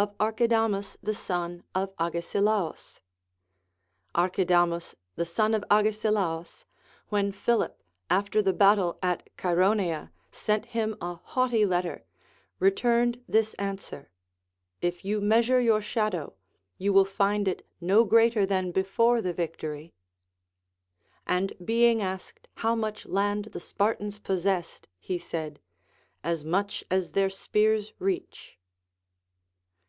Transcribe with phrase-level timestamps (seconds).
[0.00, 3.02] Of Archidamvs the Son of Agesilaus.
[4.14, 6.64] Archidamus the son of Agesilaus,
[7.10, 7.78] when Philip
[8.08, 12.06] after the battle at Chaeronea sent him a haughty letter,
[12.58, 13.30] returned LACONIC APOPHTHEGMS.
[13.30, 14.10] 40ϋ this answer.
[14.80, 16.32] If you measure your shadow,
[16.78, 19.92] you will find it no greater tiian before the victory.
[21.26, 25.60] And being asked how much land the Spartans possessed, he said,
[26.24, 28.56] As much as their spears reach.